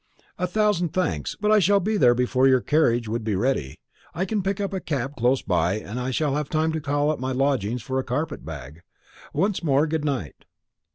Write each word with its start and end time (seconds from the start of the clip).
"A 0.39 0.47
thousand 0.47 0.93
thanks, 0.93 1.35
but 1.39 1.51
I 1.51 1.59
shall 1.59 1.79
be 1.79 1.95
there 1.95 2.15
before 2.15 2.47
your 2.47 2.59
carriage 2.59 3.07
would 3.07 3.23
be 3.23 3.35
ready. 3.35 3.79
I 4.15 4.25
can 4.25 4.41
pick 4.41 4.59
up 4.59 4.73
a 4.73 4.79
cab 4.79 5.15
close 5.15 5.43
by 5.43 5.75
and 5.75 6.15
shall 6.15 6.33
have 6.35 6.49
time 6.49 6.71
to 6.71 6.81
call 6.81 7.11
at 7.11 7.19
my 7.19 7.31
lodgings 7.33 7.83
for 7.83 7.99
a 7.99 8.03
carpet 8.03 8.43
bag. 8.43 8.81
Once 9.31 9.61
more, 9.63 9.85
good 9.85 10.03
night." 10.03 10.45